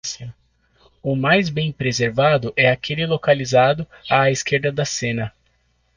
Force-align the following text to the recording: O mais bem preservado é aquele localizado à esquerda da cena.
O 1.03 1.15
mais 1.15 1.47
bem 1.49 1.71
preservado 1.71 2.51
é 2.57 2.71
aquele 2.71 3.05
localizado 3.05 3.85
à 4.09 4.31
esquerda 4.31 4.71
da 4.71 4.83
cena. 4.83 5.31